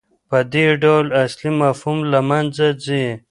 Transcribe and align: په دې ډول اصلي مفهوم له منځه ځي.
په 0.29 0.37
دې 0.53 0.65
ډول 0.83 1.05
اصلي 1.23 1.49
مفهوم 1.63 1.99
له 2.11 2.19
منځه 2.29 2.67
ځي. 2.83 3.05